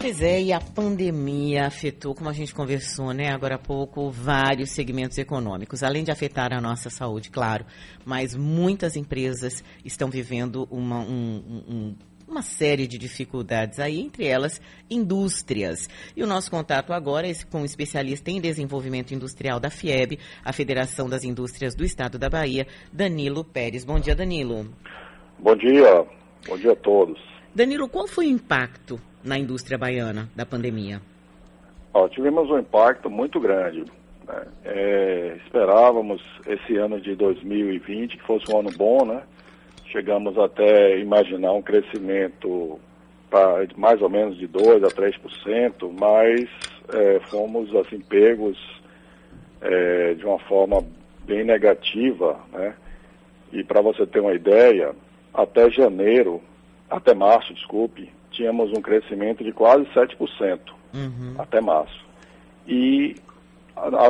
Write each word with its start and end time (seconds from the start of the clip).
Pois 0.00 0.22
é, 0.22 0.40
e 0.40 0.50
a 0.50 0.58
pandemia 0.58 1.66
afetou, 1.66 2.14
como 2.14 2.30
a 2.30 2.32
gente 2.32 2.54
conversou, 2.54 3.12
né, 3.12 3.28
agora 3.28 3.56
há 3.56 3.58
pouco, 3.58 4.10
vários 4.10 4.70
segmentos 4.70 5.18
econômicos, 5.18 5.82
além 5.82 6.02
de 6.02 6.10
afetar 6.10 6.54
a 6.54 6.60
nossa 6.60 6.88
saúde, 6.88 7.28
claro, 7.28 7.66
mas 8.02 8.34
muitas 8.34 8.96
empresas 8.96 9.62
estão 9.84 10.08
vivendo 10.08 10.66
uma, 10.70 11.00
um, 11.00 11.64
um, 11.68 11.94
uma 12.26 12.40
série 12.40 12.86
de 12.86 12.96
dificuldades 12.96 13.78
aí, 13.78 14.00
entre 14.00 14.26
elas 14.26 14.58
indústrias. 14.88 15.86
E 16.16 16.22
o 16.22 16.26
nosso 16.26 16.50
contato 16.50 16.94
agora 16.94 17.28
é 17.28 17.34
com 17.50 17.58
o 17.58 17.60
um 17.60 17.64
especialista 17.66 18.30
em 18.30 18.40
desenvolvimento 18.40 19.12
industrial 19.12 19.60
da 19.60 19.68
FIEB, 19.68 20.18
a 20.42 20.50
Federação 20.54 21.10
das 21.10 21.24
Indústrias 21.24 21.74
do 21.74 21.84
Estado 21.84 22.18
da 22.18 22.30
Bahia, 22.30 22.66
Danilo 22.90 23.44
Pérez. 23.44 23.84
Bom 23.84 24.00
dia, 24.00 24.14
Danilo. 24.14 24.66
Bom 25.38 25.54
dia, 25.56 26.06
bom 26.48 26.56
dia 26.56 26.72
a 26.72 26.76
todos. 26.76 27.20
Danilo, 27.54 27.88
qual 27.88 28.06
foi 28.06 28.26
o 28.26 28.30
impacto 28.30 29.00
na 29.24 29.38
indústria 29.38 29.76
baiana 29.76 30.28
da 30.36 30.46
pandemia? 30.46 31.00
Ó, 31.92 32.08
tivemos 32.08 32.48
um 32.48 32.58
impacto 32.58 33.10
muito 33.10 33.40
grande. 33.40 33.84
Né? 34.26 34.46
É, 34.64 35.36
esperávamos 35.44 36.22
esse 36.46 36.76
ano 36.76 37.00
de 37.00 37.16
2020 37.16 38.16
que 38.16 38.22
fosse 38.22 38.44
um 38.52 38.60
ano 38.60 38.70
bom, 38.76 39.04
né? 39.04 39.22
Chegamos 39.86 40.38
até 40.38 40.98
imaginar 41.00 41.52
um 41.52 41.62
crescimento 41.62 42.78
para 43.28 43.66
mais 43.76 44.00
ou 44.00 44.08
menos 44.08 44.38
de 44.38 44.46
2 44.46 44.84
a 44.84 44.88
3%, 44.88 45.92
mas 45.98 46.48
é, 46.92 47.20
fomos 47.28 47.74
assim 47.74 47.98
pegos 47.98 48.56
é, 49.60 50.14
de 50.14 50.24
uma 50.24 50.38
forma 50.38 50.84
bem 51.24 51.44
negativa, 51.44 52.38
né? 52.52 52.74
E 53.52 53.64
para 53.64 53.80
você 53.80 54.06
ter 54.06 54.20
uma 54.20 54.32
ideia, 54.32 54.94
até 55.34 55.68
janeiro, 55.70 56.40
até 56.90 57.14
março, 57.14 57.54
desculpe, 57.54 58.10
tínhamos 58.30 58.70
um 58.76 58.82
crescimento 58.82 59.44
de 59.44 59.52
quase 59.52 59.84
7% 59.94 60.58
uhum. 60.94 61.34
até 61.38 61.60
março. 61.60 62.04
E 62.66 63.14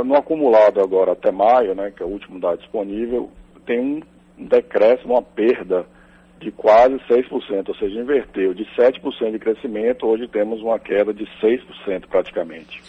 no 0.04 0.16
acumulado 0.16 0.80
agora 0.80 1.12
até 1.12 1.30
maio, 1.30 1.74
né, 1.74 1.92
que 1.94 2.02
é 2.02 2.06
o 2.06 2.08
último 2.08 2.40
dado 2.40 2.58
disponível, 2.58 3.30
tem 3.66 4.02
um 4.38 4.46
decréscimo, 4.46 5.14
uma 5.14 5.22
perda 5.22 5.86
de 6.40 6.50
quase 6.50 6.94
6%, 7.08 7.68
ou 7.68 7.74
seja, 7.74 8.00
inverteu 8.00 8.54
de 8.54 8.64
7% 8.74 9.32
de 9.32 9.38
crescimento, 9.38 10.06
hoje 10.06 10.26
temos 10.26 10.62
uma 10.62 10.78
queda 10.78 11.12
de 11.12 11.24
6% 11.42 12.06
praticamente. 12.08 12.82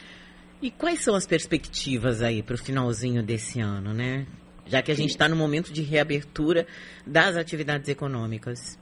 E 0.62 0.72
quais 0.72 1.04
são 1.04 1.16
as 1.16 1.28
perspectivas 1.28 2.22
aí 2.22 2.42
para 2.42 2.56
o 2.56 2.58
finalzinho 2.58 3.22
desse 3.22 3.60
ano, 3.60 3.94
né? 3.94 4.26
Já 4.66 4.82
que 4.82 4.92
a 4.92 4.96
gente 4.96 5.10
está 5.10 5.28
no 5.28 5.36
momento 5.36 5.74
de 5.74 5.82
reabertura 5.82 6.66
das 7.06 7.36
atividades 7.36 7.90
econômicas. 7.90 8.80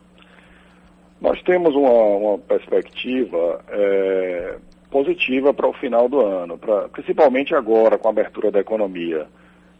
Nós 1.21 1.41
temos 1.43 1.75
uma, 1.75 1.91
uma 1.91 2.37
perspectiva 2.37 3.61
é, 3.67 4.55
positiva 4.89 5.53
para 5.53 5.67
o 5.67 5.73
final 5.73 6.07
do 6.07 6.21
ano, 6.21 6.57
pra, 6.57 6.87
principalmente 6.87 7.53
agora 7.53 7.97
com 7.97 8.07
a 8.07 8.11
abertura 8.11 8.49
da 8.49 8.59
economia. 8.59 9.27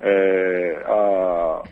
É, 0.01 0.83
a, 0.85 1.63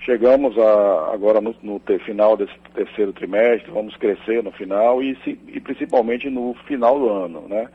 chegamos 0.00 0.56
a, 0.56 1.12
agora 1.12 1.40
no, 1.40 1.54
no 1.62 1.80
ter, 1.80 1.98
final 2.04 2.36
desse 2.36 2.54
terceiro 2.74 3.12
trimestre, 3.12 3.72
vamos 3.72 3.96
crescer 3.96 4.42
no 4.42 4.52
final 4.52 5.02
e, 5.02 5.16
se, 5.24 5.38
e 5.48 5.60
principalmente 5.60 6.30
no 6.30 6.54
final 6.66 6.98
do 6.98 7.08
ano, 7.08 7.44
né? 7.48 7.68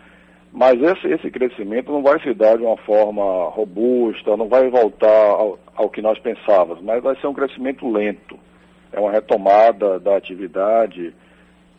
Mas 0.53 0.81
esse, 0.81 1.07
esse 1.09 1.29
crescimento 1.29 1.91
não 1.91 2.01
vai 2.01 2.21
se 2.21 2.33
dar 2.33 2.57
de 2.57 2.63
uma 2.63 2.77
forma 2.77 3.49
robusta, 3.49 4.37
não 4.37 4.47
vai 4.47 4.69
voltar 4.69 5.07
ao, 5.07 5.59
ao 5.75 5.89
que 5.89 6.01
nós 6.01 6.17
pensávamos, 6.19 6.81
mas 6.81 7.03
vai 7.03 7.17
ser 7.17 7.27
um 7.27 7.33
crescimento 7.33 7.87
lento 7.89 8.39
é 8.97 8.99
uma 8.99 9.11
retomada 9.11 9.99
da 9.99 10.17
atividade 10.17 11.13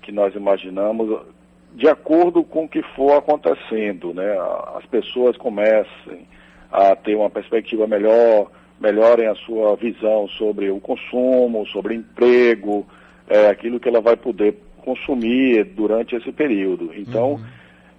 que 0.02 0.12
nós 0.12 0.34
imaginamos 0.36 1.26
de 1.74 1.88
acordo 1.88 2.44
com 2.44 2.64
o 2.64 2.68
que 2.68 2.80
for 2.94 3.18
acontecendo, 3.18 4.14
né? 4.14 4.38
As 4.76 4.86
pessoas 4.86 5.36
comecem 5.36 6.26
a 6.70 6.94
ter 6.94 7.16
uma 7.16 7.28
perspectiva 7.28 7.86
melhor, 7.86 8.50
melhorem 8.80 9.26
a 9.26 9.34
sua 9.34 9.74
visão 9.76 10.28
sobre 10.28 10.70
o 10.70 10.80
consumo, 10.80 11.66
sobre 11.66 11.94
emprego, 11.94 12.86
é, 13.28 13.48
aquilo 13.48 13.80
que 13.80 13.88
ela 13.88 14.00
vai 14.00 14.16
poder 14.16 14.54
consumir 14.82 15.64
durante 15.64 16.14
esse 16.14 16.30
período. 16.32 16.92
Então, 16.94 17.32
uhum. 17.32 17.44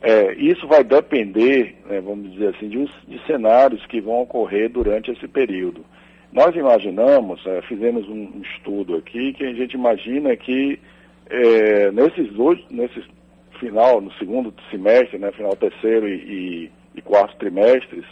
é, 0.01 0.33
isso 0.35 0.65
vai 0.65 0.83
depender, 0.83 1.75
né, 1.87 1.99
vamos 1.99 2.31
dizer 2.31 2.55
assim, 2.55 2.69
de, 2.69 2.85
de 3.07 3.25
cenários 3.27 3.85
que 3.87 3.99
vão 3.99 4.21
ocorrer 4.21 4.69
durante 4.69 5.11
esse 5.11 5.27
período. 5.27 5.85
Nós 6.31 6.55
imaginamos, 6.55 7.45
é, 7.45 7.61
fizemos 7.63 8.07
um, 8.07 8.41
estudo 8.41 8.95
aqui, 8.95 9.33
que 9.33 9.43
a 9.43 9.53
gente 9.53 9.73
imagina 9.73 10.35
que 10.35 10.79
é, 11.29 11.91
nesses 11.91 12.31
dois, 12.33 12.59
nesses 12.69 13.03
final, 13.59 13.99
no 14.01 14.11
segundo 14.13 14.53
semestre, 14.71 15.17
né, 15.17 15.31
final 15.31 15.55
terceiro 15.55 16.07
e, 16.07 16.13
e, 16.13 16.71
e 16.95 17.01
quarto 17.01 17.35
trimestres, 17.37 18.05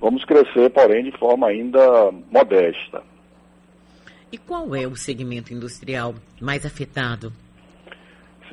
vamos 0.00 0.24
crescer, 0.24 0.70
porém, 0.70 1.04
de 1.04 1.12
forma 1.12 1.46
ainda 1.46 2.10
modesta. 2.30 3.02
E 4.30 4.36
qual 4.36 4.74
é 4.74 4.86
o 4.86 4.96
segmento 4.96 5.54
industrial 5.54 6.14
mais 6.40 6.66
afetado? 6.66 7.32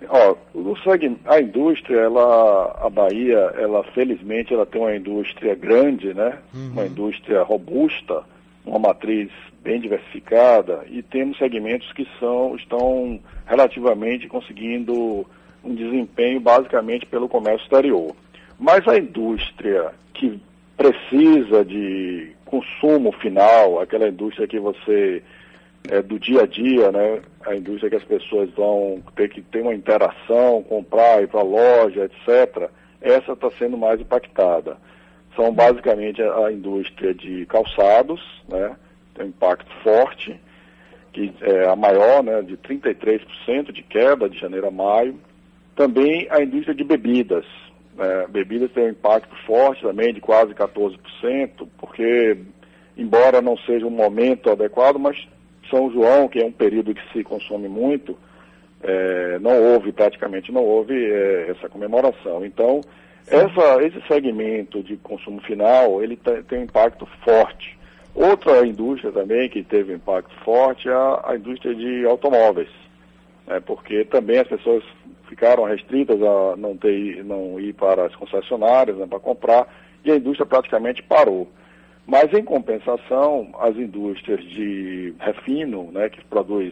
Ó, 0.08 0.36
o 0.54 0.75
segmento, 0.78 1.22
a 1.25 1.42
indústria, 1.42 2.00
ela, 2.00 2.80
a 2.81 2.90
Bahia, 2.90 3.38
ela 3.58 3.84
felizmente 3.94 4.54
ela 4.54 4.66
tem 4.66 4.81
uma 4.81 4.96
indústria 4.96 5.56
grande, 5.56 6.14
né? 6.14 6.38
Uhum. 6.54 6.72
Uma 6.72 6.86
indústria 6.86 7.44
robusta, 7.44 8.24
uma 8.66 8.80
matriz 8.80 9.30
bem 9.62 9.80
diversificada 9.80 10.86
e 10.90 11.02
temos 11.02 11.38
segmentos 11.38 11.92
que 11.94 12.08
são, 12.20 12.56
estão 12.56 13.20
relativamente 13.46 14.28
conseguindo 14.28 15.26
um 15.64 15.74
desempenho 15.74 16.40
basicamente 16.40 17.06
pelo 17.06 17.30
comércio 17.30 17.64
exterior. 17.64 18.16
Mas 18.59 18.88
a 18.88 18.98
indústria 18.98 19.92
que 20.14 20.40
precisa 20.78 21.66
de 21.66 22.31
consumo 22.46 23.12
final, 23.14 23.80
aquela 23.80 24.08
indústria 24.08 24.48
que 24.48 24.59
você 24.59 25.24
é, 25.90 26.02
do 26.02 26.20
dia 26.20 26.44
a 26.44 26.46
dia, 26.46 26.92
né? 26.92 27.22
A 27.46 27.56
indústria 27.56 27.90
que 27.90 27.96
as 27.96 28.04
pessoas 28.04 28.50
vão 28.52 29.02
ter 29.16 29.30
que 29.30 29.42
ter 29.42 29.62
uma 29.62 29.74
interação, 29.74 30.64
comprar, 30.64 31.22
ir 31.22 31.28
para 31.28 31.42
a 31.42 31.44
loja, 31.44 32.06
etc. 32.06 32.70
Essa 33.02 33.34
está 33.34 33.50
sendo 33.52 33.78
mais 33.78 34.00
impactada 34.00 34.78
são 35.35 35.53
basicamente 35.53 36.22
a, 36.22 36.51
indústria 36.51 37.13
de 37.13 37.46
calçados, 37.46 38.22
né? 38.47 38.75
Tem 39.13 39.25
um 39.25 39.29
impacto 39.29 39.72
forte, 39.84 40.40
que 41.13 41.34
é 41.41 41.68
a 41.68 41.75
maior, 41.75 42.23
né, 42.23 42.41
de 42.41 42.57
33% 42.57 43.72
de 43.72 43.81
queda 43.84 44.29
de 44.29 44.38
janeiro 44.38 44.68
a 44.68 44.72
maio. 44.72 45.19
Também 45.75 46.28
a 46.29 46.41
indústria 46.41 46.75
de 46.75 46.84
bebidas. 46.84 47.45
Né? 47.95 48.28
Bebidas 48.29 48.72
tem 48.72 48.85
um 48.85 48.90
impacto 48.90 49.34
forte 49.45 49.81
também, 49.81 50.13
de 50.13 50.19
quase 50.19 50.53
14%, 50.53 50.97
porque, 51.78 52.38
embora 52.97 53.41
não 53.41 53.57
seja 53.59 53.85
um 53.85 53.91
momento 53.91 54.50
adequado, 54.50 54.97
mas 54.97 55.18
São 55.69 55.90
João, 55.91 56.28
que 56.28 56.40
é 56.40 56.45
um 56.45 56.51
período 56.51 56.94
que 56.94 57.13
se 57.13 57.24
consome 57.24 57.69
muito, 57.69 58.18
é, 58.84 59.40
não 59.40 59.74
houve, 59.74 59.91
praticamente 59.91 60.51
não 60.51 60.63
houve 60.63 60.94
é, 60.94 61.51
essa 61.51 61.69
comemoração. 61.69 62.45
Então, 62.45 62.81
essa, 63.28 63.84
esse 63.84 64.02
segmento 64.08 64.84
de 64.84 64.97
consumo 64.97 65.41
final, 65.41 66.03
ele 66.03 66.19
tem 66.47 66.59
um 66.59 66.63
impacto 66.63 67.08
forte. 67.24 67.78
Outra 68.13 68.66
indústria 68.66 69.12
também 69.12 69.50
que 69.50 69.63
teve 69.63 69.91
um 69.91 69.97
impacto 69.97 70.34
forte 70.44 70.88
é 70.88 70.94
a, 70.94 71.22
a 71.25 71.36
indústria 71.36 71.75
de 71.75 72.06
automóveis, 72.06 72.69
né, 73.46 73.59
porque 73.59 74.06
também 74.06 74.40
as 74.40 74.47
pessoas 74.47 74.84
ficaram 75.28 75.63
restritas 75.63 76.22
a 76.22 76.56
não, 76.56 76.78
ter, 76.78 77.24
não 77.25 77.59
ir 77.59 77.74
para 77.74 78.06
as 78.06 78.16
concessionárias 78.16 78.96
né, 78.97 79.06
para 79.08 79.19
comprar 79.19 79.68
e 80.03 80.12
a 80.12 80.16
indústria 80.16 80.46
praticamente 80.46 81.02
parou. 81.03 81.50
Mas, 82.07 82.31
em 82.34 82.44
compensação, 82.44 83.50
as 83.59 83.75
indústrias 83.75 84.40
de 84.44 85.13
refino, 85.19 85.92
né, 85.92 86.07
que 86.07 86.24
produz 86.25 86.72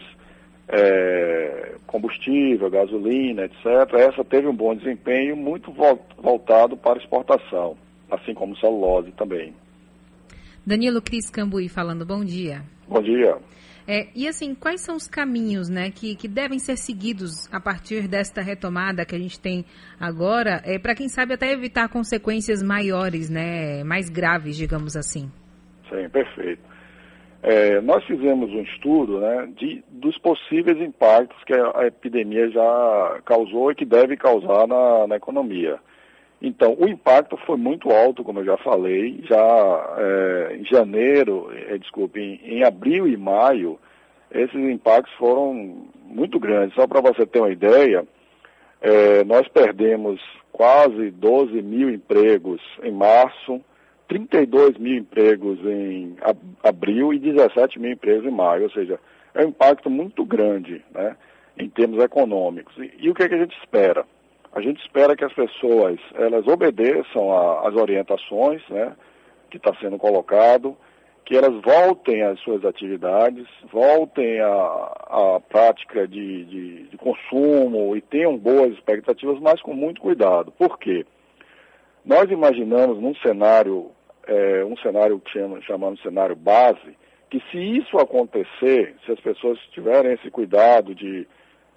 é, 0.68 1.76
combustível, 1.86 2.70
gasolina, 2.70 3.46
etc., 3.46 3.66
essa 4.00 4.24
teve 4.24 4.48
um 4.48 4.56
bom 4.56 4.76
desempenho, 4.76 5.36
muito 5.36 5.72
voltado 6.18 6.78
para 6.78 7.00
exportação, 7.00 7.78
assim 8.10 8.34
como 8.34 8.58
celulose 8.58 9.12
também. 9.12 9.54
Danilo 10.66 11.02
Cris 11.02 11.30
Cambuí 11.30 11.68
falando, 11.68 12.06
bom 12.06 12.24
dia. 12.24 12.64
Bom 12.88 13.02
dia. 13.02 13.38
É, 13.86 14.08
e 14.16 14.28
assim, 14.28 14.56
quais 14.56 14.80
são 14.80 14.96
os 14.96 15.08
caminhos 15.08 15.68
né, 15.68 15.92
que, 15.92 16.16
que 16.16 16.28
devem 16.28 16.58
ser 16.58 16.78
seguidos 16.78 17.52
a 17.52 17.60
partir 17.60 18.08
desta 18.08 18.42
retomada 18.42 19.06
que 19.06 19.14
a 19.14 19.20
gente 19.20 19.38
tem 19.38 19.66
agora, 20.00 20.62
é, 20.64 20.80
para 20.80 20.96
quem 20.96 21.10
sabe 21.10 21.34
até 21.34 21.52
evitar 21.52 21.90
consequências 21.90 22.64
maiores, 22.64 23.30
né, 23.30 23.84
mais 23.84 24.10
graves, 24.10 24.56
digamos 24.56 24.96
assim? 24.96 25.30
Sim, 25.90 26.08
perfeito. 26.10 26.73
É, 27.44 27.82
nós 27.82 28.02
fizemos 28.06 28.50
um 28.52 28.62
estudo 28.62 29.20
né, 29.20 29.50
de, 29.58 29.84
dos 29.90 30.18
possíveis 30.18 30.80
impactos 30.80 31.44
que 31.44 31.54
a, 31.54 31.82
a, 31.82 31.88
epidemia 31.88 32.50
já 32.50 33.20
causou 33.26 33.70
e 33.70 33.76
que 33.76 33.84
deve 33.84 34.16
causar 34.16 34.66
na, 34.66 35.08
na, 35.08 35.18
economia. 35.18 35.78
Então, 36.42 36.74
o 36.80 36.88
impacto 36.88 37.36
foi 37.46 37.58
muito 37.58 37.92
alto, 37.92 38.24
como 38.24 38.40
eu 38.40 38.46
já 38.46 38.56
falei, 38.56 39.22
já 39.28 39.96
é, 39.98 40.56
em 40.56 40.64
janeiro, 40.64 41.52
é, 41.68 41.78
desculpe, 41.78 42.18
em, 42.18 42.60
em, 42.60 42.64
abril 42.64 43.10
e 43.10 43.18
maio, 43.18 43.78
esses 44.32 44.56
impactos 44.56 45.14
foram 45.16 45.86
muito 46.06 46.40
grandes. 46.40 46.76
Só 46.76 46.88
para 46.88 47.02
você 47.02 47.26
ter 47.26 47.40
uma 47.40 47.52
ideia, 47.52 48.06
é, 48.82 49.26
nós 49.26 49.46
perdemos 49.50 50.22
quase 50.50 51.12
12 51.12 51.62
mil 51.62 51.90
empregos 51.90 52.62
em 52.82 52.92
março, 52.92 53.60
32 54.14 54.78
mil 54.78 54.98
empregos 54.98 55.60
em 55.66 56.16
abril 56.64 57.14
e 57.14 57.20
17 57.20 57.80
mil 57.80 57.92
empregos 57.92 58.26
em 58.26 58.32
maio, 58.32 58.64
ou 58.64 58.70
seja, 58.70 59.00
é 59.34 59.44
um 59.44 59.50
impacto 59.50 59.90
muito 59.90 60.24
grande 60.24 60.84
né, 60.94 61.16
em 61.58 61.68
termos 61.70 62.04
econômicos. 62.04 62.76
E, 62.78 62.94
e 63.00 63.10
o 63.10 63.14
que, 63.16 63.24
é 63.24 63.30
que 63.30 63.36
a 63.36 63.40
gente 63.40 63.58
espera? 63.58 64.06
A 64.54 64.62
gente 64.62 64.80
espera 64.82 65.16
que 65.16 65.26
as 65.26 65.34
pessoas 65.34 66.00
elas 66.14 66.46
obedeçam 66.48 67.66
às 67.66 67.74
orientações 67.76 68.62
né, 68.70 68.94
que 69.50 69.58
está 69.58 69.74
sendo 69.82 69.98
colocado, 69.98 70.78
que 71.26 71.36
elas 71.36 71.60
voltem 71.62 72.22
às 72.22 72.40
suas 72.42 72.64
atividades, 72.66 73.48
voltem 73.72 74.40
à, 74.42 75.42
prática 75.50 76.08
de, 76.08 76.46
de, 76.46 76.84
de, 76.84 76.98
consumo 76.98 77.96
e 77.96 78.02
tenham 78.02 78.38
boas 78.38 78.74
expectativas, 78.74 79.40
mas 79.40 79.62
com 79.62 79.74
muito 79.74 80.02
cuidado. 80.02 80.52
Por 80.52 80.78
quê? 80.78 81.06
Nós 82.06 82.30
imaginamos 82.30 83.00
num 83.00 83.16
cenário, 83.16 83.92
é, 84.28 84.64
um 84.64 84.76
cenário 84.78 85.20
que 85.20 85.32
chama, 85.32 85.62
chamamos 85.62 86.02
cenário 86.02 86.36
base, 86.36 86.98
que 87.30 87.42
se 87.52 87.58
isso 87.58 87.98
acontecer, 87.98 88.96
se 89.06 89.12
as 89.12 89.20
pessoas 89.20 89.60
tiverem 89.72 90.14
esse 90.14 90.30
cuidado 90.30 90.94
de, 90.94 91.28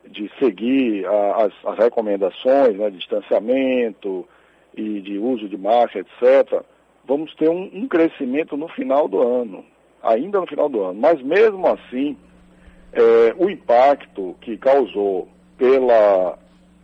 de 0.07 0.31
seguir 0.39 1.07
a, 1.07 1.47
as, 1.47 1.53
as, 1.65 1.79
recomendações 1.79 2.77
né, 2.77 2.91
de 2.91 2.99
distanciamento 2.99 4.29
e 4.77 5.01
de 5.01 5.19
uso 5.19 5.49
de 5.49 5.57
máscara, 5.57 6.01
etc., 6.01 6.63
vamos 7.07 7.35
ter 7.37 7.49
um, 7.49 7.71
um, 7.73 7.89
crescimento 7.89 8.57
no 8.57 8.69
final 8.69 9.09
do 9.09 9.23
ano, 9.23 9.65
ainda 10.03 10.41
no 10.41 10.47
final 10.47 10.69
do 10.69 10.83
ano. 10.83 11.01
Mas 11.01 11.23
mesmo 11.23 11.67
assim, 11.67 12.17
é, 12.93 13.35
o 13.39 13.49
impacto 13.49 14.37
que 14.41 14.57
causou 14.59 15.29
pela, 15.57 16.39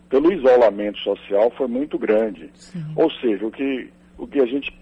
pelo 0.09 0.33
isolamento 0.33 0.99
social 1.01 1.51
foi 1.57 1.67
muito 1.67 1.99
grande. 1.99 2.51
Sim. 2.55 2.85
Ou 2.97 3.11
seja, 3.11 3.47
o 3.47 3.51
que, 3.51 3.91
o 4.17 4.27
que 4.27 4.41
a 4.41 4.47
gente 4.47 4.73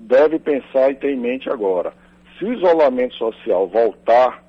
deve 0.00 0.38
pensar 0.38 0.90
e 0.90 0.94
ter 0.94 1.12
em 1.12 1.18
mente 1.18 1.48
agora, 1.48 1.92
se 2.38 2.44
o 2.44 2.52
isolamento 2.52 3.14
social 3.14 3.68
voltar, 3.68 4.42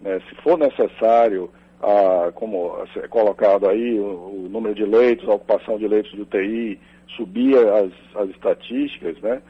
né, 0.00 0.20
se 0.28 0.34
for 0.42 0.58
necessário, 0.58 1.50
a, 1.82 2.30
como 2.32 2.76
é 2.96 3.08
colocado 3.08 3.68
aí, 3.68 3.98
o, 3.98 4.44
o, 4.44 4.48
número 4.50 4.74
de 4.74 4.84
leitos, 4.84 5.28
a 5.28 5.34
ocupação 5.34 5.78
de 5.78 5.88
leitos 5.88 6.12
de 6.12 6.20
UTI, 6.20 6.78
subir 7.16 7.56
as, 7.56 7.90
as 8.14 8.30
estatísticas, 8.30 9.18
né? 9.20 9.40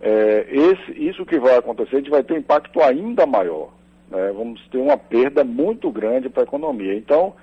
é, 0.00 0.46
esse, 0.50 0.92
isso 1.08 1.26
que 1.26 1.38
vai 1.38 1.56
acontecer, 1.56 1.96
a 1.96 1.98
gente 1.98 2.10
vai 2.10 2.22
ter 2.22 2.38
impacto 2.38 2.80
ainda 2.82 3.26
maior. 3.26 3.70
Né? 4.10 4.32
Vamos 4.34 4.60
ter 4.68 4.78
uma 4.78 4.96
perda 4.96 5.44
muito 5.44 5.90
grande 5.90 6.28
para 6.28 6.42
a 6.42 6.44
economia. 6.44 6.94
Então, 6.94 7.34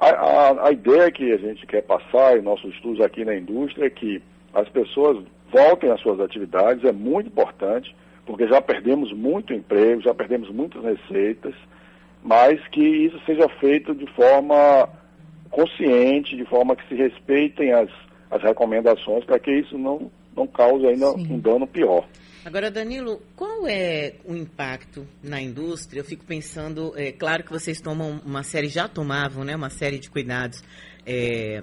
a, 0.00 0.08
a, 0.08 0.68
a, 0.68 0.72
ideia 0.72 1.10
que 1.10 1.30
a 1.30 1.36
gente 1.36 1.66
quer 1.66 1.82
passar 1.82 2.38
em 2.38 2.42
nossos 2.42 2.74
estudos 2.74 3.00
aqui 3.04 3.24
na 3.24 3.36
indústria 3.36 3.86
é 3.86 3.90
que 3.90 4.22
as 4.54 4.68
pessoas 4.70 5.22
voltem 5.52 5.90
às 5.90 6.00
suas 6.00 6.20
atividades, 6.20 6.84
é 6.84 6.92
muito 6.92 7.28
importante, 7.28 7.94
porque 8.24 8.46
já 8.46 8.60
perdemos 8.60 9.12
muito 9.12 9.52
emprego, 9.52 10.02
já 10.02 10.14
perdemos 10.14 10.50
muitas 10.50 10.82
receitas, 10.82 11.54
mas 12.22 12.60
que 12.68 12.80
isso 12.80 13.20
seja 13.24 13.48
feito 13.60 13.94
de 13.94 14.06
forma 14.14 14.88
consciente, 15.50 16.36
de 16.36 16.44
forma 16.44 16.74
que 16.74 16.86
se 16.88 16.94
respeitem 16.94 17.72
as, 17.72 17.88
as 18.30 18.42
recomendações, 18.42 19.24
para 19.24 19.38
que 19.38 19.50
isso 19.50 19.78
não 19.78 20.10
não 20.36 20.46
cause 20.46 20.86
ainda 20.86 21.12
Sim. 21.12 21.32
um 21.32 21.38
dano 21.38 21.66
pior. 21.66 22.06
Agora, 22.44 22.70
Danilo, 22.70 23.20
qual 23.34 23.66
é 23.66 24.16
o 24.24 24.36
impacto 24.36 25.06
na 25.22 25.40
indústria? 25.40 26.00
Eu 26.00 26.04
fico 26.04 26.24
pensando, 26.24 26.92
é 26.94 27.10
claro 27.10 27.42
que 27.42 27.50
vocês 27.50 27.80
tomam 27.80 28.20
uma 28.24 28.42
série, 28.42 28.68
já 28.68 28.86
tomavam, 28.86 29.44
né, 29.44 29.56
uma 29.56 29.70
série 29.70 29.98
de 29.98 30.10
cuidados 30.10 30.62
é, 31.04 31.62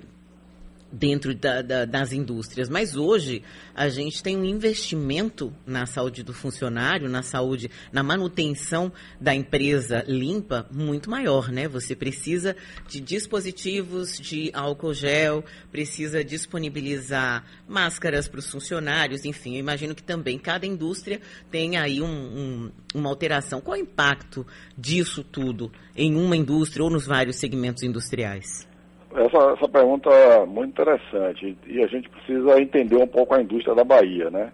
dentro 0.94 1.34
da, 1.34 1.63
da, 1.63 1.86
das 1.86 2.13
indústrias. 2.13 2.69
Mas 2.69 2.95
hoje 2.95 3.42
a 3.74 3.90
gente 3.90 4.22
tem 4.22 4.38
um 4.38 4.45
investimento 4.45 5.51
na 5.66 5.88
saúde 5.88 6.22
do 6.22 6.34
funcionário, 6.34 7.10
na 7.10 7.24
saúde, 7.24 7.69
na 7.92 8.04
manutenção 8.04 8.94
da 9.19 9.34
empresa 9.34 10.06
limpa 10.07 10.68
muito 10.72 11.10
maior, 11.10 11.51
né? 11.51 11.68
Você 11.68 11.95
precisa 11.95 12.56
de 12.88 13.01
dispositivos 13.01 14.19
de 14.19 14.51
álcool 14.54 14.94
gel, 14.94 15.44
precisa 15.72 16.24
disponibilizar 16.24 17.44
máscaras 17.68 18.28
para 18.28 18.39
os 18.39 18.50
funcionários, 18.50 19.25
enfim, 19.25 19.54
eu 19.54 19.60
imagino 19.60 19.96
que 19.96 20.04
também 20.04 20.38
cada 20.38 20.68
indústria 20.68 21.19
tem 21.50 21.75
aí 21.78 22.01
um, 22.01 22.06
um, 22.06 22.72
uma 22.94 23.10
alteração. 23.10 23.60
Qual 23.60 23.75
é 23.75 23.80
o 23.80 23.81
impacto 23.81 24.46
disso 24.78 25.24
tudo 25.24 25.72
em 25.96 26.16
uma 26.16 26.38
indústria 26.38 26.84
ou 26.84 26.92
nos 26.92 27.07
vários 27.07 27.38
segmentos 27.38 27.81
industriais? 27.81 28.72
Essa, 29.15 29.54
essa 29.54 29.69
pergunta 29.69 30.10
é 30.10 30.45
muito 30.45 30.71
interessante 30.71 31.57
e 31.68 31.83
a 31.83 31.88
gente 31.88 32.10
precisa 32.10 32.60
entender 32.60 32.95
um 32.95 33.07
pouco 33.07 33.36
a 33.36 33.42
indústria 33.42 33.75
da 33.75 33.83
Bahia, 33.83 34.30
né? 34.30 34.51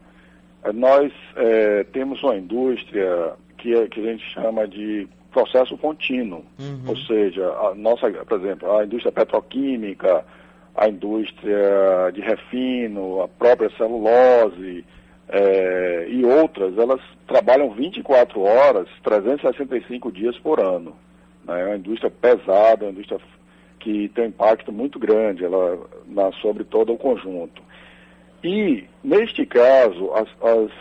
Nós 0.73 1.11
é, 1.35 1.85
temos 1.85 2.21
uma 2.21 2.35
indústria 2.35 3.33
que, 3.57 3.73
é, 3.73 3.87
que 3.87 4.01
a 4.01 4.11
gente 4.11 4.23
chama 4.33 4.67
de 4.67 5.07
processo 5.31 5.77
contínuo, 5.77 6.43
uhum. 6.59 6.83
ou 6.87 6.97
seja, 6.97 7.47
a 7.47 7.73
nossa, 7.75 8.09
por 8.11 8.39
exemplo, 8.39 8.75
a 8.75 8.83
indústria 8.83 9.11
petroquímica, 9.11 10.25
a 10.75 10.89
indústria 10.89 12.11
de 12.13 12.21
refino, 12.21 13.21
a 13.21 13.27
própria 13.27 13.69
celulose 13.77 14.83
é, 15.29 16.07
e 16.09 16.25
outras, 16.25 16.77
elas 16.77 17.01
trabalham 17.27 17.71
24 17.71 18.41
horas, 18.41 18.87
365 19.03 20.11
dias 20.11 20.37
por 20.39 20.59
ano. 20.59 20.95
Né? 21.45 21.61
É 21.61 21.65
uma 21.65 21.77
indústria 21.77 22.09
pesada, 22.09 22.85
uma 22.85 22.91
indústria 22.91 23.19
que 23.79 24.09
tem 24.09 24.25
um 24.25 24.27
impacto 24.27 24.71
muito 24.71 24.99
grande 24.99 25.45
ela, 25.45 25.79
na, 26.07 26.31
sobre 26.33 26.63
todo 26.63 26.93
o 26.93 26.97
conjunto. 26.97 27.61
E, 28.43 28.85
neste 29.03 29.45
caso, 29.45 30.11
as, 30.13 30.27
as, 30.41 30.71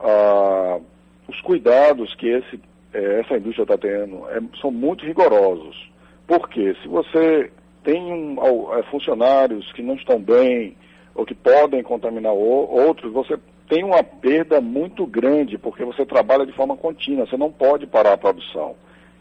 a, 0.00 0.80
os 1.28 1.40
cuidados 1.40 2.14
que 2.14 2.28
esse, 2.28 2.60
é, 2.92 3.20
essa 3.20 3.36
indústria 3.36 3.64
está 3.64 3.78
tendo 3.78 4.28
é, 4.28 4.40
são 4.60 4.70
muito 4.70 5.04
rigorosos. 5.04 5.90
Porque 6.26 6.74
se 6.82 6.88
você 6.88 7.50
tem 7.82 8.00
um, 8.12 8.36
é, 8.74 8.82
funcionários 8.84 9.70
que 9.72 9.82
não 9.82 9.94
estão 9.94 10.20
bem 10.20 10.76
ou 11.14 11.26
que 11.26 11.34
podem 11.34 11.82
contaminar 11.82 12.32
o, 12.32 12.38
outros, 12.38 13.12
você 13.12 13.38
tem 13.68 13.84
uma 13.84 14.02
perda 14.02 14.60
muito 14.60 15.06
grande, 15.06 15.58
porque 15.58 15.84
você 15.84 16.04
trabalha 16.04 16.46
de 16.46 16.52
forma 16.52 16.76
contínua, 16.76 17.26
você 17.26 17.36
não 17.36 17.50
pode 17.50 17.86
parar 17.86 18.12
a 18.12 18.18
produção. 18.18 18.76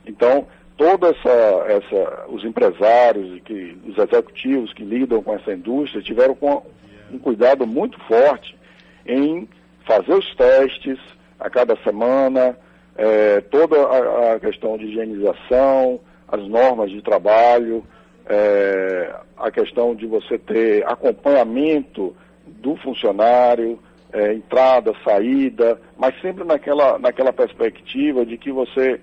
Então, 0.05 0.45
toda 0.77 1.09
essa, 1.09 1.65
essa 1.67 2.25
os 2.27 2.43
empresários 2.43 3.37
e 3.37 3.41
que 3.41 3.77
os 3.87 3.97
executivos 3.97 4.73
que 4.73 4.83
lidam 4.83 5.21
com 5.21 5.33
essa 5.33 5.53
indústria 5.53 6.01
tiveram 6.01 6.35
com 6.35 6.63
um 7.11 7.19
cuidado 7.19 7.67
muito 7.67 7.99
forte 8.05 8.55
em 9.05 9.47
fazer 9.85 10.13
os 10.13 10.35
testes 10.35 10.99
a 11.39 11.49
cada 11.49 11.75
semana, 11.77 12.57
é, 12.95 13.41
toda 13.41 13.81
a, 13.81 14.33
a, 14.33 14.39
questão 14.39 14.77
de 14.77 14.85
higienização, 14.85 15.99
as 16.27 16.47
normas 16.47 16.91
de 16.91 17.01
trabalho, 17.01 17.83
é, 18.27 19.13
a 19.37 19.49
questão 19.49 19.95
de 19.95 20.05
você 20.05 20.37
ter 20.37 20.85
acompanhamento 20.87 22.15
do 22.45 22.75
funcionário, 22.77 23.79
é, 24.13 24.33
entrada, 24.33 24.93
saída, 25.03 25.79
mas 25.97 26.19
sempre 26.21 26.43
naquela, 26.43 26.99
naquela 26.99 27.33
perspectiva 27.33 28.25
de 28.25 28.37
que 28.37 28.51
você 28.51 28.99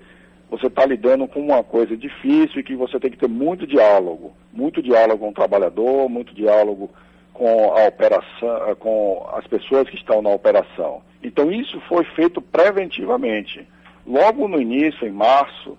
você 0.49 0.67
está 0.67 0.85
lidando 0.85 1.27
com 1.27 1.39
uma 1.39 1.63
coisa 1.63 1.95
difícil 1.95 2.59
e 2.59 2.63
que 2.63 2.75
você 2.75 2.99
tem 2.99 3.11
que 3.11 3.17
ter 3.17 3.29
muito 3.29 3.67
diálogo, 3.67 4.33
muito 4.51 4.81
diálogo 4.81 5.19
com 5.19 5.29
o 5.29 5.33
trabalhador, 5.33 6.09
muito 6.09 6.33
diálogo 6.33 6.89
com 7.33 7.73
a 7.73 7.87
operação, 7.87 8.75
com 8.79 9.29
as 9.33 9.45
pessoas 9.47 9.87
que 9.89 9.95
estão 9.95 10.21
na 10.21 10.29
operação. 10.29 11.01
Então 11.23 11.51
isso 11.51 11.79
foi 11.87 12.03
feito 12.15 12.41
preventivamente. 12.41 13.65
Logo 14.05 14.47
no 14.47 14.59
início, 14.59 15.07
em 15.07 15.11
março, 15.11 15.77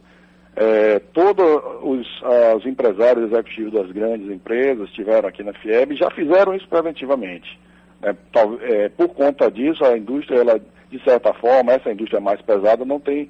é, 0.55 0.99
todos 1.12 1.45
os, 1.83 2.07
os, 2.57 2.67
empresários 2.67 3.31
executivos 3.31 3.73
das 3.73 3.91
grandes 3.91 4.31
empresas 4.31 4.89
estiveram 4.89 5.29
aqui 5.29 5.43
na 5.43 5.53
FIEB 5.53 5.95
e 5.95 5.99
já 5.99 6.11
fizeram 6.11 6.55
isso 6.55 6.69
preventivamente. 6.69 7.59
É, 8.03 8.15
é, 8.62 8.89
por 8.89 9.09
conta 9.09 9.50
disso, 9.50 9.85
a 9.85 9.99
indústria, 9.99 10.39
ela, 10.39 10.61
de 10.91 11.03
certa 11.05 11.35
forma, 11.35 11.73
essa 11.73 11.91
indústria 11.91 12.21
mais 12.21 12.41
pesada 12.41 12.85
não 12.85 13.00
tem 13.00 13.29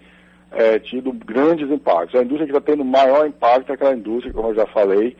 é, 0.53 0.79
tido 0.79 1.13
grandes 1.13 1.71
impactos. 1.71 2.19
A 2.19 2.23
indústria 2.23 2.47
que 2.47 2.57
está 2.57 2.61
tendo 2.61 2.85
maior 2.85 3.27
impacto 3.27 3.71
é 3.71 3.75
aquela 3.75 3.95
indústria, 3.95 4.33
como 4.33 4.49
eu 4.49 4.55
já 4.55 4.67
falei, 4.67 5.17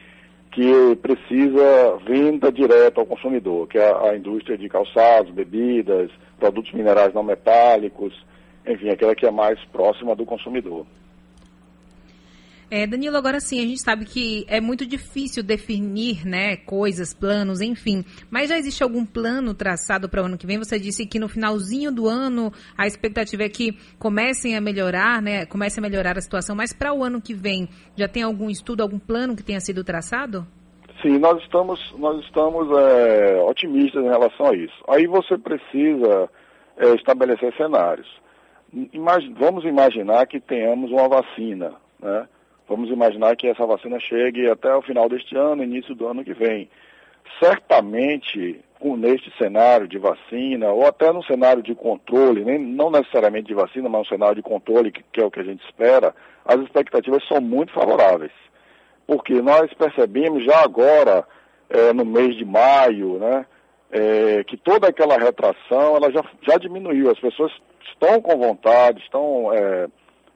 que 0.51 0.97
precisa 0.97 1.97
venda 2.05 2.51
direta 2.51 3.01
ao 3.01 3.07
consumidor, 3.07 3.69
que 3.69 3.79
é 3.79 3.91
a, 3.91 4.11
a 4.11 4.17
indústria 4.17 4.59
de 4.59 4.69
calçados, 4.69 5.33
bebidas, 5.33 6.11
produtos 6.39 6.73
minerais 6.73 7.15
não 7.15 7.23
metálicos, 7.23 8.15
enfim, 8.67 8.89
aquela 8.89 9.15
que 9.15 9.27
é 9.27 9.31
mais 9.31 9.63
próxima 9.67 10.17
do 10.17 10.27
consumidor. 10.27 10.85
É, 12.73 12.87
Danilo, 12.87 13.17
agora 13.17 13.41
sim, 13.41 13.59
a 13.59 13.67
gente 13.67 13.81
sabe 13.81 14.05
que 14.05 14.47
é 14.49 14.61
muito 14.61 14.87
difícil 14.87 15.43
definir, 15.43 16.25
né, 16.25 16.57
coisas, 16.57 17.13
planos, 17.13 17.61
enfim. 17.61 18.05
Mas 18.31 18.49
já 18.49 18.57
existe 18.57 18.81
algum 18.81 19.05
plano 19.05 19.53
traçado 19.53 20.09
para 20.09 20.23
o 20.23 20.27
ano 20.27 20.39
que 20.39 20.47
vem? 20.47 20.57
Você 20.57 20.79
disse 20.79 21.05
que 21.05 21.19
no 21.19 21.29
finalzinho 21.29 21.91
do 21.91 22.09
ano 22.09 22.53
a 22.79 22.87
expectativa 22.87 23.43
é 23.43 23.49
que 23.49 23.77
comecem 23.99 24.57
a 24.57 24.61
melhorar, 24.61 25.21
né, 25.21 25.45
comece 25.47 25.81
a 25.81 25.83
melhorar 25.83 26.17
a 26.17 26.21
situação. 26.21 26.55
Mas 26.55 26.73
para 26.73 26.95
o 26.95 27.03
ano 27.03 27.21
que 27.21 27.35
vem, 27.35 27.69
já 27.97 28.07
tem 28.07 28.23
algum 28.23 28.49
estudo, 28.49 28.85
algum 28.85 29.01
plano 29.01 29.35
que 29.35 29.43
tenha 29.43 29.59
sido 29.59 29.83
traçado? 29.83 30.47
Sim, 31.03 31.19
nós 31.19 31.43
estamos, 31.43 31.81
nós 31.99 32.25
estamos 32.25 32.69
é, 32.79 33.43
otimistas 33.49 34.05
em 34.05 34.09
relação 34.09 34.47
a 34.47 34.55
isso. 34.55 34.85
Aí 34.89 35.09
você 35.09 35.37
precisa 35.37 36.31
é, 36.77 36.95
estabelecer 36.95 37.53
cenários. 37.57 38.07
Imag 38.93 39.35
vamos 39.37 39.65
imaginar 39.65 40.25
que 40.29 40.39
tenhamos 40.39 40.93
uma 40.93 41.09
vacina, 41.09 41.73
né? 42.01 42.29
Vamos 42.71 42.89
imaginar 42.89 43.35
que 43.35 43.49
essa 43.49 43.67
vacina 43.67 43.99
chegue 43.99 44.49
até 44.49 44.73
o 44.73 44.81
final 44.81 45.09
deste 45.09 45.37
ano, 45.37 45.65
início 45.65 45.93
do 45.93 46.07
ano 46.07 46.23
que 46.23 46.33
vem. 46.33 46.71
Certamente, 47.43 48.61
neste 48.81 49.37
cenário 49.37 49.89
de 49.89 49.99
vacina, 49.99 50.71
ou 50.71 50.87
até 50.87 51.13
no 51.13 51.21
cenário 51.25 51.65
de 51.65 51.75
controle, 51.75 52.45
nem, 52.45 52.61
não 52.61 52.89
necessariamente 52.89 53.49
de 53.49 53.55
vacina, 53.55 53.89
mas 53.89 54.03
um 54.03 54.05
cenário 54.05 54.37
de 54.37 54.43
controle, 54.43 54.93
que, 54.93 55.03
que 55.13 55.21
é 55.21 55.25
o 55.25 55.33
que 55.33 55.41
a 55.41 55.43
gente 55.43 55.65
espera, 55.65 56.15
as 56.45 56.61
expectativas 56.61 57.27
são 57.27 57.41
muito 57.41 57.73
favoráveis. 57.73 58.31
Porque 59.05 59.43
nós 59.43 59.75
percebemos 59.75 60.45
já 60.45 60.63
agora, 60.63 61.27
é, 61.69 61.93
no 61.93 62.05
mês 62.05 62.37
de 62.37 62.45
maio, 62.45 63.19
né, 63.19 63.47
é, 63.91 64.45
que 64.45 64.57
toda 64.57 64.87
aquela 64.87 65.19
retração 65.19 65.97
ela 65.97 66.09
já, 66.13 66.25
já 66.43 66.57
diminuiu. 66.57 67.11
As 67.11 67.19
pessoas 67.19 67.51
estão 67.91 68.23
com 68.23 68.39
vontade, 68.39 69.03
estão 69.03 69.53
é, 69.53 69.89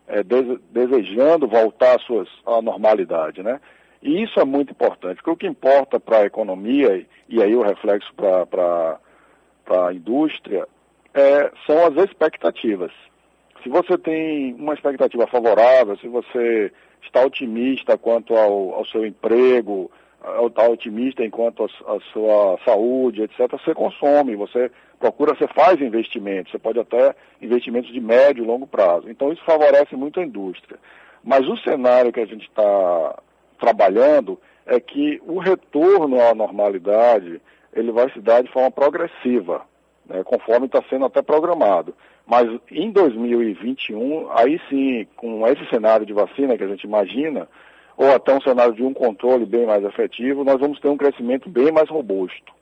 é, 0.06 0.22
dese, 0.22 0.58
desejando 0.70 1.48
voltar 1.48 1.98
suas, 2.00 2.28
à 2.46 2.60
normalidade, 2.60 3.42
né? 3.42 3.60
E 4.02 4.22
isso 4.22 4.38
é 4.38 4.44
muito 4.44 4.72
importante, 4.72 5.16
porque 5.16 5.30
o 5.30 5.36
que 5.36 5.46
importa 5.46 5.98
para 5.98 6.18
a 6.18 6.26
economia, 6.26 7.06
e 7.28 7.42
aí 7.42 7.56
o 7.56 7.62
reflexo 7.62 8.12
para 8.14 8.98
a 9.70 9.92
indústria, 9.94 10.68
é, 11.14 11.50
são 11.66 11.86
as 11.86 11.96
expectativas. 12.04 12.92
Se 13.62 13.70
você 13.70 13.96
tem 13.96 14.52
uma 14.54 14.74
expectativa 14.74 15.26
favorável, 15.26 15.96
se 15.96 16.08
você 16.08 16.70
está 17.02 17.24
otimista 17.24 17.96
quanto 17.96 18.36
ao, 18.36 18.74
ao 18.74 18.84
seu 18.86 19.06
emprego, 19.06 19.90
está 20.46 20.68
otimista 20.68 21.24
enquanto 21.24 21.64
a, 21.64 21.66
a, 21.66 22.00
sua 22.12 22.58
saúde, 22.64 23.22
etc., 23.22 23.50
você 23.50 23.74
consome, 23.74 24.36
você 24.36 24.70
procura, 24.98 25.34
você 25.34 25.46
faz 25.48 25.80
investimentos, 25.80 26.50
você 26.50 26.58
pode 26.58 26.78
até 26.78 27.14
investimentos 27.40 27.92
de 27.92 28.00
médio 28.00 28.42
e 28.42 28.46
longo 28.46 28.66
prazo. 28.66 29.10
Então 29.10 29.32
isso 29.32 29.44
favorece 29.44 29.94
muito 29.96 30.20
a 30.20 30.24
indústria. 30.24 30.78
Mas 31.22 31.46
o 31.48 31.56
cenário 31.58 32.12
que 32.12 32.20
a 32.20 32.26
gente 32.26 32.46
está 32.46 33.18
trabalhando 33.58 34.38
é 34.66 34.80
que 34.80 35.20
o 35.26 35.38
retorno 35.38 36.20
à 36.20 36.34
normalidade 36.34 37.40
ele 37.72 37.92
vai 37.92 38.10
se 38.12 38.20
dar 38.20 38.42
de 38.42 38.50
forma 38.52 38.70
progressiva, 38.70 39.62
né, 40.06 40.22
conforme 40.24 40.66
está 40.66 40.82
sendo 40.88 41.04
até 41.04 41.20
programado. 41.22 41.94
Mas 42.26 42.48
em 42.70 42.90
2021, 42.90 44.30
aí 44.32 44.60
sim, 44.68 45.06
com 45.16 45.46
esse 45.46 45.66
cenário 45.68 46.06
de 46.06 46.12
vacina 46.12 46.56
que 46.56 46.64
a 46.64 46.68
gente 46.68 46.84
imagina, 46.84 47.48
ou 47.96 48.10
até 48.12 48.34
um 48.34 48.40
cenário 48.40 48.74
de 48.74 48.82
um 48.82 48.92
controle 48.92 49.46
bem 49.46 49.66
mais 49.66 49.84
efetivo, 49.84 50.44
nós 50.44 50.58
vamos 50.60 50.80
ter 50.80 50.88
um 50.88 50.96
crescimento 50.96 51.48
bem 51.48 51.70
mais 51.72 51.88
robusto. 51.88 52.52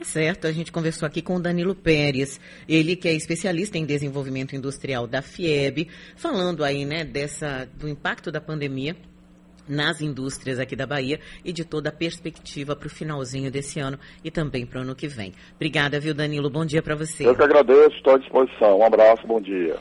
Certo, 0.00 0.46
a 0.46 0.52
gente 0.52 0.72
conversou 0.72 1.06
aqui 1.06 1.22
com 1.22 1.36
o 1.36 1.40
Danilo 1.40 1.74
Pérez, 1.74 2.40
ele 2.68 2.96
que 2.96 3.08
é 3.08 3.12
especialista 3.12 3.78
em 3.78 3.86
desenvolvimento 3.86 4.56
industrial 4.56 5.06
da 5.06 5.22
FIEB, 5.22 5.88
falando 6.16 6.64
aí, 6.64 6.84
né, 6.84 7.04
dessa, 7.04 7.68
do 7.78 7.88
impacto 7.88 8.32
da 8.32 8.40
pandemia 8.40 8.96
nas 9.68 10.00
indústrias 10.00 10.58
aqui 10.58 10.76
da 10.76 10.86
Bahia 10.86 11.18
e 11.44 11.52
de 11.52 11.64
toda 11.64 11.88
a 11.88 11.92
perspectiva 11.92 12.76
para 12.76 12.86
o 12.86 12.90
finalzinho 12.90 13.50
desse 13.50 13.80
ano 13.80 13.98
e 14.22 14.30
também 14.30 14.66
para 14.66 14.80
o 14.80 14.82
ano 14.82 14.94
que 14.94 15.08
vem. 15.08 15.32
Obrigada, 15.54 15.98
viu, 15.98 16.14
Danilo? 16.14 16.50
Bom 16.50 16.64
dia 16.64 16.82
para 16.82 16.94
você. 16.94 17.26
Eu 17.26 17.34
que 17.34 17.42
agradeço, 17.42 17.96
estou 17.96 18.14
à 18.14 18.18
disposição. 18.18 18.78
Um 18.78 18.84
abraço, 18.84 19.26
bom 19.26 19.40
dia. 19.40 19.72